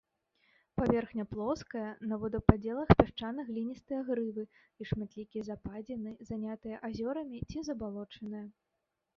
[0.79, 4.47] Паверхня плоская, на водападзелах пясчана-гліністыя грывы
[4.81, 8.45] і шматлікія западзіны, занятыя азёрамі ці забалочаныя.